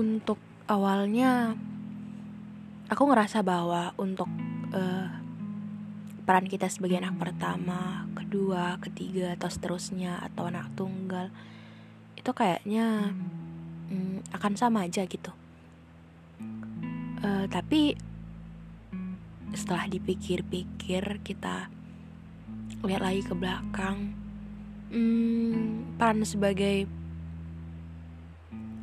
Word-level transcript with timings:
Untuk 0.00 0.40
awalnya 0.64 1.52
aku 2.88 3.02
ngerasa 3.04 3.44
bahwa 3.44 3.92
untuk 4.00 4.32
uh, 4.72 5.12
peran 6.24 6.48
kita 6.48 6.72
sebagai 6.72 6.96
anak 6.96 7.20
pertama, 7.20 8.08
kedua, 8.16 8.80
ketiga 8.80 9.36
atau 9.36 9.52
seterusnya 9.52 10.24
atau 10.24 10.48
anak 10.48 10.72
tunggal 10.72 11.28
itu 12.16 12.30
kayaknya 12.32 13.12
um, 13.92 14.24
akan 14.32 14.52
sama 14.56 14.88
aja 14.88 15.04
gitu. 15.04 15.32
Uh, 17.20 17.44
tapi 17.52 18.00
setelah 19.52 19.84
dipikir-pikir 19.90 21.20
kita 21.20 21.68
lihat 22.80 23.02
lagi 23.04 23.20
ke 23.20 23.34
belakang, 23.36 24.16
um, 24.88 25.84
peran 26.00 26.24
sebagai 26.24 26.88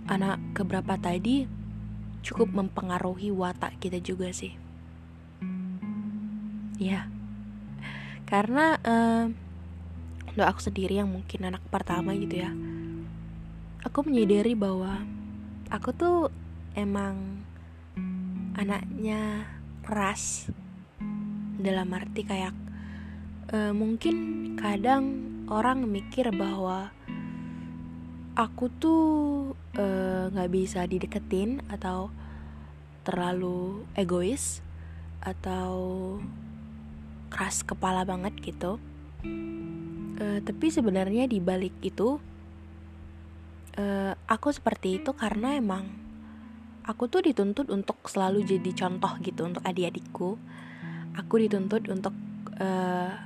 anak 0.07 0.39
keberapa 0.55 0.95
tadi 0.95 1.47
cukup 2.23 2.51
mempengaruhi 2.51 3.31
watak 3.31 3.79
kita 3.79 3.99
juga 3.99 4.31
sih. 4.31 4.55
Ya, 6.77 7.09
karena 8.29 8.77
uh, 8.85 9.25
untuk 10.31 10.45
aku 10.45 10.61
sendiri 10.61 11.01
yang 11.01 11.09
mungkin 11.09 11.49
anak 11.49 11.63
pertama 11.73 12.13
gitu 12.13 12.43
ya, 12.43 12.51
aku 13.81 14.05
menyadari 14.05 14.53
bahwa 14.53 15.01
aku 15.73 15.89
tuh 15.95 16.17
emang 16.77 17.41
anaknya 18.53 19.49
keras 19.81 20.53
dalam 21.57 21.89
arti 21.95 22.21
kayak 22.21 22.53
uh, 23.49 23.73
mungkin 23.73 24.15
kadang 24.59 25.25
orang 25.47 25.87
mikir 25.87 26.29
bahwa 26.35 26.91
aku 28.37 28.69
tuh 28.69 29.03
eh, 29.73 30.29
nggak 30.29 30.49
uh, 30.49 30.53
bisa 30.53 30.85
dideketin 30.85 31.65
atau 31.73 32.13
terlalu 33.01 33.81
egois 33.97 34.61
atau 35.25 35.73
keras 37.33 37.65
kepala 37.65 38.05
banget 38.05 38.37
gitu. 38.37 38.77
Uh, 40.17 40.39
tapi 40.45 40.69
sebenarnya 40.69 41.25
di 41.25 41.41
balik 41.41 41.73
itu 41.81 42.21
uh, 43.77 44.13
aku 44.29 44.53
seperti 44.53 45.01
itu 45.01 45.13
karena 45.17 45.57
emang 45.57 45.89
aku 46.85 47.09
tuh 47.09 47.25
dituntut 47.25 47.69
untuk 47.73 48.01
selalu 48.05 48.45
jadi 48.45 48.71
contoh 48.85 49.17
gitu 49.25 49.49
untuk 49.49 49.65
adik-adikku. 49.65 50.37
Aku 51.17 51.33
dituntut 51.41 51.89
untuk 51.89 52.13
uh, 52.61 53.17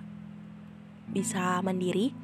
bisa 1.12 1.59
mandiri 1.59 2.16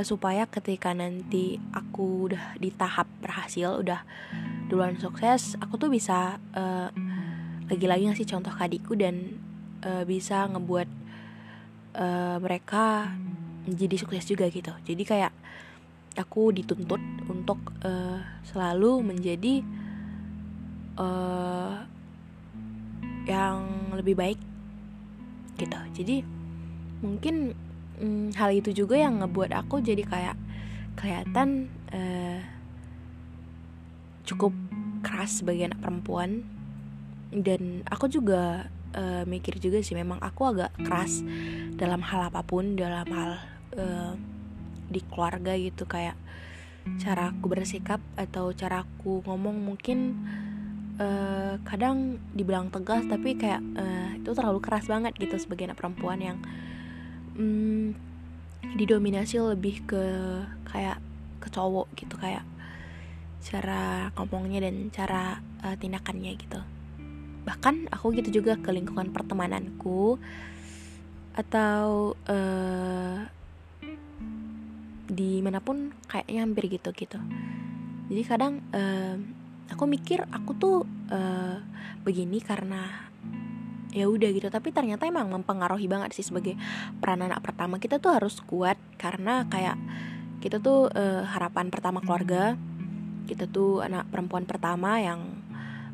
supaya 0.00 0.46
ketika 0.46 0.94
nanti 0.94 1.58
aku 1.74 2.30
udah 2.30 2.56
di 2.56 2.70
tahap 2.70 3.10
berhasil 3.20 3.82
udah 3.82 4.00
duluan 4.70 4.94
sukses 4.96 5.58
aku 5.58 5.76
tuh 5.76 5.90
bisa 5.90 6.38
uh, 6.54 6.88
lagi-lagi 7.70 8.10
ngasih 8.10 8.26
contoh 8.26 8.50
ke 8.54 8.62
adikku 8.66 8.94
dan 8.98 9.38
uh, 9.86 10.02
bisa 10.02 10.50
ngebuat 10.50 10.88
uh, 11.94 12.36
mereka 12.42 13.14
jadi 13.70 13.94
sukses 13.94 14.26
juga 14.26 14.50
gitu. 14.50 14.74
Jadi 14.82 15.02
kayak 15.06 15.32
aku 16.18 16.50
dituntut 16.50 16.98
untuk 17.30 17.60
uh, 17.86 18.18
selalu 18.42 19.14
menjadi 19.14 19.62
uh, 20.98 21.86
yang 23.30 23.62
lebih 23.94 24.18
baik 24.18 24.40
gitu. 25.54 25.80
Jadi 25.94 26.16
mungkin 27.06 27.54
hmm, 28.00 28.34
hal 28.34 28.50
itu 28.56 28.72
juga 28.72 28.96
yang 28.96 29.20
ngebuat 29.20 29.52
aku 29.52 29.84
jadi 29.84 30.02
kayak 30.02 30.36
kelihatan 30.96 31.68
uh, 31.92 32.40
cukup 34.24 34.52
keras 35.04 35.44
sebagai 35.44 35.70
anak 35.70 35.80
perempuan. 35.84 36.42
Dan 37.30 37.86
aku 37.86 38.10
juga 38.10 38.66
uh, 38.96 39.22
mikir 39.22 39.62
juga 39.62 39.78
sih 39.84 39.94
memang 39.94 40.18
aku 40.18 40.50
agak 40.50 40.74
keras 40.82 41.22
dalam 41.78 42.02
hal 42.02 42.26
apa 42.32 42.42
pun 42.42 42.74
dalam 42.74 43.06
hal 43.06 43.30
uh, 43.78 44.12
di 44.90 45.00
keluarga 45.06 45.54
gitu. 45.54 45.86
Kayak 45.86 46.18
cara 46.98 47.30
aku 47.30 47.46
bersikap 47.46 48.00
atau 48.16 48.50
cara 48.56 48.82
aku 48.82 49.22
ngomong 49.22 49.62
mungkin 49.62 50.18
uh, 51.00 51.54
kadang 51.62 52.18
dibilang 52.32 52.72
tegas 52.72 53.04
tapi 53.06 53.36
kayak 53.36 53.62
uh, 53.76 54.16
itu 54.16 54.30
terlalu 54.32 54.60
keras 54.64 54.88
banget 54.88 55.12
gitu 55.16 55.36
sebagai 55.40 55.70
anak 55.70 55.78
perempuan 55.78 56.18
yang 56.18 56.38
hmm, 57.36 57.94
didominasi 58.76 59.40
lebih 59.42 59.82
ke 59.86 60.04
kayak 60.68 60.98
ke 61.40 61.48
cowok 61.50 61.88
gitu 61.96 62.14
kayak 62.20 62.44
cara 63.40 64.12
ngomongnya 64.14 64.68
dan 64.68 64.92
cara 64.92 65.40
uh, 65.64 65.76
tindakannya 65.76 66.36
gitu. 66.36 66.60
Bahkan 67.48 67.88
aku 67.88 68.12
gitu 68.20 68.42
juga 68.42 68.60
ke 68.60 68.68
lingkungan 68.70 69.10
pertemananku 69.10 70.20
atau 71.32 72.12
uh, 72.28 73.16
di 75.10 75.40
mana 75.42 75.58
pun 75.58 75.90
kayaknya 76.06 76.44
hampir 76.44 76.64
gitu 76.68 76.92
gitu. 76.92 77.18
Jadi 78.12 78.22
kadang 78.28 78.60
uh, 78.76 79.16
aku 79.72 79.84
mikir 79.88 80.22
aku 80.28 80.52
tuh 80.60 80.76
uh, 81.10 81.56
begini 82.04 82.38
karena 82.44 83.09
ya 83.90 84.06
udah 84.06 84.30
gitu. 84.30 84.48
Tapi 84.50 84.70
ternyata 84.70 85.06
emang 85.06 85.30
mempengaruhi 85.30 85.86
banget 85.86 86.14
sih 86.14 86.26
sebagai 86.26 86.54
peran 86.98 87.26
anak 87.26 87.42
pertama. 87.42 87.78
Kita 87.78 87.98
tuh 87.98 88.14
harus 88.16 88.38
kuat 88.44 88.78
karena 88.98 89.46
kayak 89.46 89.76
kita 90.40 90.58
tuh 90.58 90.88
uh, 90.90 91.22
harapan 91.28 91.68
pertama 91.68 92.00
keluarga 92.00 92.56
kita 93.30 93.46
tuh 93.46 93.78
anak 93.86 94.10
perempuan 94.10 94.42
pertama 94.42 94.98
yang 94.98 95.38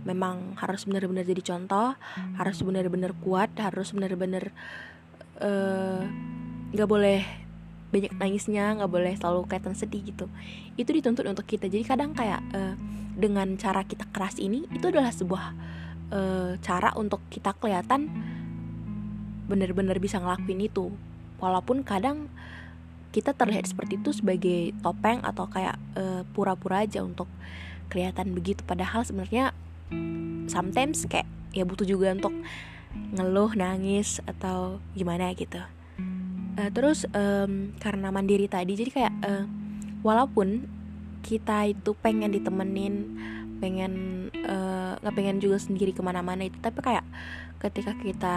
memang 0.09 0.57
harus 0.57 0.89
benar-benar 0.89 1.29
jadi 1.29 1.43
contoh 1.43 1.93
harus 2.39 2.63
benar-benar 2.65 3.13
kuat 3.21 3.53
harus 3.59 3.91
benar-benar 3.91 4.55
eh, 5.43 6.03
nggak 6.73 6.89
uh, 6.89 6.91
boleh 6.91 7.21
banyak 7.91 8.15
nangisnya 8.17 8.79
nggak 8.81 8.89
boleh 8.89 9.13
selalu 9.19 9.45
kaitan 9.51 9.75
sedih 9.75 10.01
gitu. 10.07 10.27
Itu 10.79 10.95
dituntut 10.95 11.27
untuk 11.27 11.45
kita. 11.45 11.67
Jadi 11.67 11.85
kadang 11.87 12.15
kayak 12.15 12.41
uh, 12.55 12.75
dengan 13.19 13.59
cara 13.59 13.83
kita 13.83 14.07
keras 14.15 14.39
ini 14.39 14.65
itu 14.71 14.87
adalah 14.89 15.11
sebuah 15.11 15.55
uh, 16.11 16.59
cara 16.61 16.93
untuk 16.95 17.23
kita 17.33 17.55
kelihatan 17.57 18.11
benar-benar 19.47 19.99
bisa 20.03 20.19
ngelakuin 20.19 20.67
itu. 20.67 20.91
Walaupun 21.39 21.87
kadang 21.87 22.27
kita 23.15 23.33
terlihat 23.33 23.71
seperti 23.71 23.97
itu 23.97 24.13
sebagai 24.13 24.77
topeng 24.85 25.25
atau 25.25 25.49
kayak 25.49 25.81
pura 26.35 26.53
pura-pura 26.57 26.85
aja 26.85 27.01
untuk 27.01 27.31
kelihatan 27.89 28.37
begitu. 28.37 28.61
Padahal 28.67 29.07
sebenarnya 29.07 29.57
sometimes 30.51 31.07
kayak 31.07 31.29
ya 31.55 31.65
butuh 31.65 31.87
juga 31.87 32.13
untuk 32.13 32.35
ngeluh 33.17 33.53
nangis 33.57 34.21
atau 34.25 34.83
gimana 34.93 35.33
gitu. 35.33 35.61
Uh, 36.57 36.71
terus 36.73 37.05
um, 37.13 37.77
karena 37.77 38.09
mandiri 38.09 38.49
tadi 38.49 38.73
jadi 38.77 38.91
kayak 38.91 39.15
uh, 39.25 39.45
walaupun 40.01 40.65
kita 41.21 41.69
itu 41.69 41.93
pengen 42.01 42.33
ditemenin 42.33 42.95
pengen 43.59 43.93
eh, 44.33 44.93
nggak 45.01 45.15
uh, 45.15 45.17
pengen 45.17 45.39
juga 45.41 45.57
sendiri 45.61 45.93
ke 45.97 46.03
mana-mana 46.05 46.47
itu. 46.47 46.57
Tapi 46.61 46.79
kayak 46.81 47.05
ketika 47.61 47.93
kita 47.97 48.37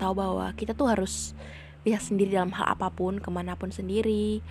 tahu 0.00 0.12
bahwa 0.16 0.50
kita 0.56 0.72
tuh 0.72 0.88
harus 0.88 1.36
bisa 1.80 2.00
sendiri 2.00 2.36
dalam 2.36 2.52
hal 2.52 2.76
apa 2.76 2.92
pun 2.92 3.20
ke 3.20 3.28
mana 3.32 3.56
pun 3.56 3.72
sendiri 3.72 4.44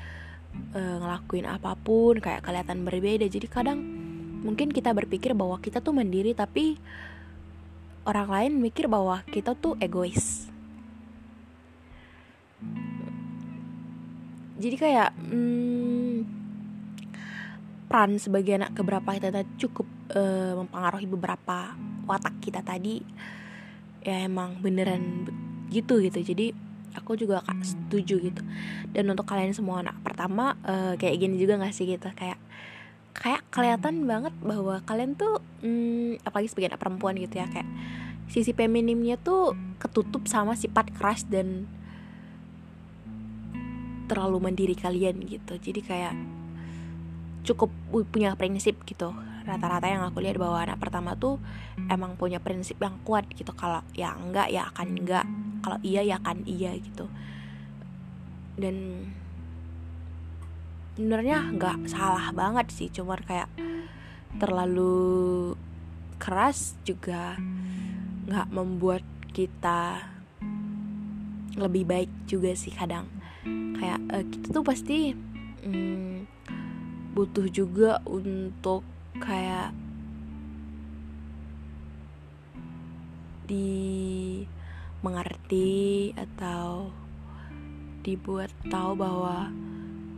uh, 0.73 0.97
ngelakuin 1.01 1.45
apa 1.45 1.77
pun 1.77 2.17
kayak 2.17 2.45
kelihatan 2.45 2.85
berbeda. 2.85 3.25
Jadi 3.25 3.47
kadang 3.49 3.79
mungkin 4.39 4.71
kita 4.71 4.95
berpikir 4.95 5.35
bahwa 5.35 5.59
kita 5.59 5.83
tuh 5.83 5.91
mandiri 5.91 6.31
tapi 6.31 6.79
orang 8.07 8.29
lain 8.29 8.53
mikir 8.63 8.89
bahwa 8.89 9.21
kita 9.29 9.53
tuh 9.53 9.77
egois. 9.77 10.49
Jadi 14.59 14.75
kayak 14.75 15.15
hmm, 15.15 15.78
peran 17.89 18.21
sebagai 18.21 18.53
anak 18.53 18.77
keberapa 18.77 19.17
kita 19.17 19.33
tadi 19.33 19.49
cukup 19.57 19.87
uh, 20.13 20.61
mempengaruhi 20.61 21.09
beberapa 21.09 21.73
watak 22.05 22.37
kita 22.39 22.61
tadi. 22.61 23.01
Ya 24.05 24.29
emang 24.29 24.61
beneran 24.61 25.25
gitu 25.73 25.97
gitu. 25.99 26.21
Jadi 26.21 26.53
aku 26.93 27.17
juga 27.17 27.41
kak 27.41 27.65
setuju 27.65 28.21
gitu. 28.29 28.41
Dan 28.93 29.09
untuk 29.09 29.25
kalian 29.25 29.57
semua 29.57 29.81
anak 29.81 29.97
pertama 30.05 30.53
uh, 30.61 30.93
kayak 30.95 31.17
gini 31.17 31.41
juga 31.41 31.57
gak 31.57 31.73
sih 31.73 31.89
gitu? 31.89 32.07
Kayak 32.13 32.37
kayak 33.17 33.41
kelihatan 33.51 34.05
banget 34.05 34.31
bahwa 34.39 34.79
kalian 34.85 35.17
tuh 35.17 35.41
hmm, 35.65 36.23
apalagi 36.23 36.53
sebagai 36.53 36.71
anak 36.71 36.81
perempuan 36.85 37.19
gitu 37.19 37.41
ya 37.41 37.49
kayak 37.51 37.67
sisi 38.29 38.53
feminimnya 38.53 39.17
tuh 39.19 39.57
ketutup 39.81 40.29
sama 40.29 40.53
sifat 40.53 40.93
keras 40.93 41.25
dan 41.25 41.65
terlalu 44.07 44.37
mandiri 44.41 44.77
kalian 44.77 45.21
gitu. 45.25 45.57
Jadi 45.57 45.81
kayak 45.85 46.13
cukup 47.43 47.71
punya 48.11 48.35
prinsip 48.35 48.81
gitu. 48.85 49.15
Rata-rata 49.47 49.89
yang 49.89 50.05
aku 50.05 50.21
lihat 50.21 50.37
bahwa 50.37 50.61
anak 50.61 50.77
pertama 50.77 51.17
tuh 51.17 51.41
emang 51.89 52.13
punya 52.19 52.37
prinsip 52.37 52.77
yang 52.79 53.01
kuat 53.01 53.25
gitu. 53.33 53.49
Kalau 53.55 53.81
ya 53.95 54.13
enggak 54.13 54.51
ya 54.53 54.69
akan 54.73 54.87
enggak. 54.99 55.25
Kalau 55.65 55.77
iya 55.81 56.01
ya 56.05 56.15
akan 56.21 56.45
iya 56.45 56.75
gitu. 56.77 57.09
Dan 58.59 59.07
sebenarnya 60.99 61.49
nggak 61.55 61.87
salah 61.89 62.29
banget 62.35 62.67
sih. 62.75 62.91
Cuma 62.91 63.17
kayak 63.17 63.49
terlalu 64.37 65.55
keras 66.19 66.75
juga 66.83 67.39
nggak 68.29 68.47
membuat 68.53 69.01
kita 69.31 70.05
lebih 71.57 71.83
baik 71.87 72.11
juga 72.29 72.53
sih 72.53 72.71
kadang. 72.75 73.07
Kayak 73.79 73.99
uh, 74.11 74.25
kita 74.27 74.47
tuh 74.53 74.63
pasti 74.63 75.15
hmm, 75.65 76.38
butuh 77.19 77.51
juga 77.51 77.99
untuk 78.07 78.79
kayak 79.19 79.75
di 83.43 84.47
mengerti 85.03 86.15
atau 86.15 86.95
dibuat 88.07 88.47
tahu 88.71 88.95
bahwa 88.95 89.51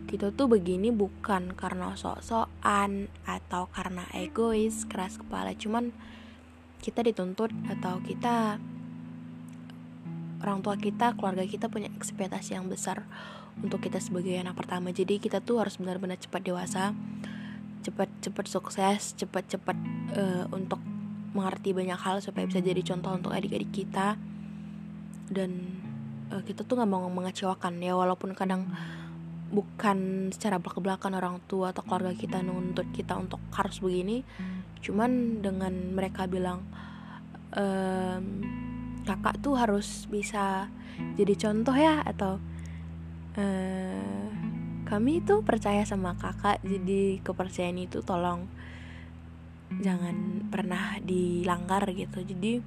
kita 0.06 0.30
tuh 0.30 0.46
begini 0.46 0.94
bukan 0.94 1.58
karena 1.58 1.98
sok-sokan 1.98 3.10
atau 3.26 3.66
karena 3.74 4.06
egois 4.14 4.86
keras 4.86 5.18
kepala. 5.18 5.58
Cuman 5.58 5.90
kita 6.86 7.02
dituntut 7.02 7.50
atau 7.66 7.98
kita 8.06 8.62
orang 10.46 10.62
tua 10.62 10.78
kita 10.78 11.18
keluarga 11.18 11.50
kita 11.50 11.66
punya 11.66 11.90
ekspektasi 11.98 12.54
yang 12.54 12.70
besar 12.70 13.10
untuk 13.62 13.82
kita 13.82 14.02
sebagai 14.02 14.34
anak 14.38 14.58
pertama. 14.58 14.92
Jadi 14.92 15.18
kita 15.22 15.40
tuh 15.42 15.62
harus 15.62 15.78
benar-benar 15.78 16.18
cepat 16.18 16.42
dewasa 16.46 16.94
cepat-cepat 17.82 18.46
sukses 18.46 19.18
cepat-cepat 19.18 19.74
uh, 20.14 20.46
untuk 20.54 20.78
mengerti 21.34 21.74
banyak 21.74 21.98
hal 21.98 22.22
supaya 22.22 22.46
bisa 22.46 22.62
jadi 22.62 22.78
contoh 22.86 23.14
untuk 23.16 23.32
adik-adik 23.34 23.74
kita. 23.74 24.20
Dan 25.32 25.82
uh, 26.30 26.44
kita 26.46 26.62
tuh 26.68 26.78
nggak 26.78 26.92
mau 26.92 27.08
mengecewakan 27.10 27.82
ya 27.82 27.98
walaupun 27.98 28.38
kadang 28.38 28.70
bukan 29.52 30.32
secara 30.32 30.64
belak-belakan 30.64 31.12
orang 31.20 31.36
tua 31.46 31.76
atau 31.76 31.84
keluarga 31.84 32.16
kita 32.16 32.40
nuntut 32.40 32.88
kita 32.96 33.20
untuk 33.20 33.44
harus 33.52 33.84
begini 33.84 34.24
cuman 34.82 35.44
dengan 35.44 35.92
mereka 35.92 36.26
bilang 36.26 36.64
ehm, 37.54 38.42
kakak 39.04 39.44
tuh 39.44 39.60
harus 39.60 40.08
bisa 40.08 40.72
jadi 41.20 41.36
contoh 41.36 41.76
ya 41.76 42.02
atau 42.02 42.40
ehm, 43.38 44.84
kami 44.88 45.24
itu 45.24 45.40
percaya 45.46 45.88
sama 45.88 46.20
kakak 46.20 46.60
jadi 46.68 47.24
kepercayaan 47.24 47.80
itu 47.80 48.04
tolong 48.04 48.44
jangan 49.80 50.48
pernah 50.52 51.00
dilanggar 51.00 51.88
gitu. 51.96 52.20
Jadi 52.20 52.60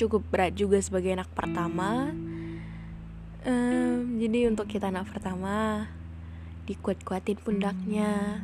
cukup 0.00 0.24
berat 0.32 0.56
juga 0.56 0.80
sebagai 0.80 1.12
anak 1.12 1.28
pertama. 1.36 2.08
Um, 3.46 4.18
jadi 4.18 4.48
untuk 4.48 4.72
kita 4.72 4.88
anak 4.88 5.12
pertama 5.12 5.84
dikuat-kuatin 6.64 7.36
pundaknya. 7.44 8.40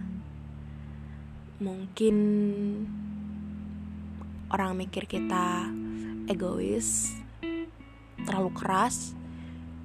Mungkin 1.63 2.17
orang 4.53 4.77
mikir 4.77 5.09
kita 5.09 5.73
egois 6.29 7.17
terlalu 8.29 8.51
keras 8.53 9.17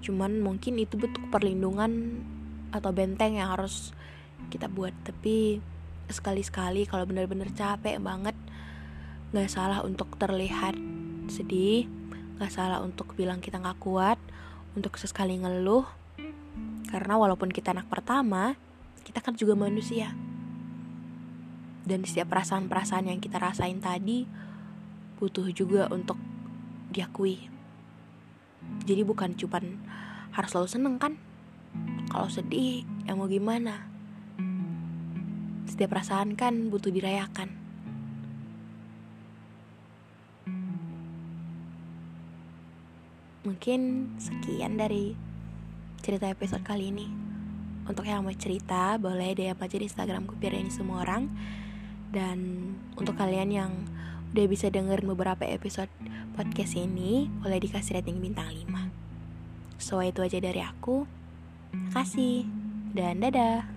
cuman 0.02 0.40
mungkin 0.40 0.78
itu 0.78 0.96
bentuk 0.96 1.26
perlindungan 1.34 2.22
atau 2.72 2.92
benteng 2.94 3.40
yang 3.40 3.54
harus 3.54 3.96
kita 4.50 4.70
buat. 4.70 4.94
Tapi 5.04 5.60
sekali-sekali 6.08 6.88
kalau 6.88 7.04
benar-benar 7.04 7.52
capek 7.52 8.00
banget 8.00 8.36
nggak 9.36 9.52
salah 9.52 9.84
untuk 9.84 10.16
terlihat 10.16 10.80
sedih 11.28 11.84
nggak 12.40 12.54
salah 12.54 12.80
untuk 12.80 13.12
bilang 13.18 13.44
kita 13.44 13.60
nggak 13.60 13.82
kuat 13.82 14.22
untuk 14.78 14.96
sesekali 14.96 15.42
ngeluh. 15.42 15.84
Karena 16.88 17.20
walaupun 17.20 17.52
kita 17.52 17.76
anak 17.76 17.92
pertama 17.92 18.56
kita 19.04 19.20
kan 19.20 19.36
juga 19.36 19.58
manusia. 19.58 20.14
Dan 21.88 22.04
setiap 22.04 22.36
perasaan-perasaan 22.36 23.08
yang 23.08 23.24
kita 23.24 23.40
rasain 23.40 23.80
tadi 23.80 24.28
butuh 25.18 25.48
juga 25.56 25.88
untuk 25.88 26.20
diakui 26.92 27.57
jadi 28.88 29.04
bukan 29.04 29.36
cuman 29.36 29.84
harus 30.32 30.50
selalu 30.56 30.70
seneng 30.72 30.96
kan? 30.96 31.20
Kalau 32.08 32.32
sedih 32.32 32.88
ya 33.04 33.20
mau 33.20 33.28
gimana? 33.28 33.84
Setiap 35.68 35.92
perasaan 35.92 36.40
kan 36.40 36.72
butuh 36.72 36.88
dirayakan. 36.88 37.52
Mungkin 43.44 44.12
sekian 44.20 44.80
dari 44.80 45.16
cerita 46.00 46.32
episode 46.32 46.64
kali 46.64 46.92
ini. 46.92 47.08
Untuk 47.88 48.04
yang 48.04 48.24
mau 48.24 48.36
cerita 48.36 48.96
boleh 49.00 49.36
DM 49.36 49.56
aja 49.56 49.76
di 49.80 49.88
instagramku 49.88 50.36
biar 50.40 50.56
ini 50.56 50.72
semua 50.72 51.04
orang. 51.04 51.28
Dan 52.12 52.72
untuk 52.96 53.20
kalian 53.20 53.52
yang 53.52 53.72
udah 54.34 54.46
bisa 54.50 54.68
dengerin 54.68 55.08
beberapa 55.08 55.48
episode 55.48 55.92
podcast 56.36 56.76
ini 56.76 57.32
boleh 57.44 57.60
dikasih 57.62 58.02
rating 58.02 58.20
bintang 58.20 58.50
5 58.52 59.08
so 59.78 60.02
itu 60.02 60.20
aja 60.26 60.42
dari 60.42 60.60
aku. 60.60 61.06
Kasih 61.94 62.50
dan 62.98 63.22
dadah 63.22 63.77